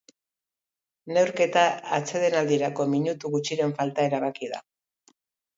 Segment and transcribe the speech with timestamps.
[1.17, 1.65] Neurketa
[1.99, 4.65] atsedenaldirako minutu gutxiren falta erabaki da.